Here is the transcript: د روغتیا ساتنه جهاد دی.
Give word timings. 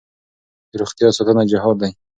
د 0.71 0.73
روغتیا 0.81 1.07
ساتنه 1.17 1.43
جهاد 1.51 1.75
دی. 1.81 1.91